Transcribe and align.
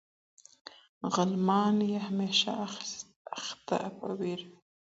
غلیمان 1.13 1.75
یې 1.91 1.97
همېشمه 2.07 2.53
اخته 3.37 3.75
په 3.97 4.07
ویر 4.19 4.41
وي 4.49 4.55